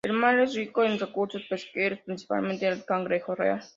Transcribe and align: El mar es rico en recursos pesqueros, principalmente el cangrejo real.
El 0.03 0.13
mar 0.13 0.39
es 0.39 0.55
rico 0.55 0.83
en 0.83 0.97
recursos 0.97 1.43
pesqueros, 1.43 1.99
principalmente 2.03 2.67
el 2.67 2.83
cangrejo 2.85 3.35
real. 3.35 3.61